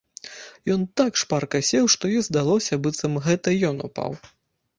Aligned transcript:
Ён 0.75 0.85
так 1.01 1.19
шпарка 1.23 1.61
сеў, 1.69 1.85
што 1.97 2.03
ёй 2.17 2.25
здалося, 2.29 2.81
быццам 2.87 3.21
гэта 3.29 3.55
ён 3.71 3.77
упаў. 3.91 4.11